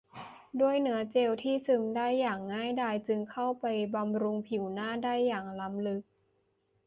[0.61, 3.65] ด้วยเนื้อเจลที่ซึมได้อย่างง่ายดายจึงเข้าไป
[3.95, 6.03] บำรุงผิวหน้าได้อย่างล้ำลึก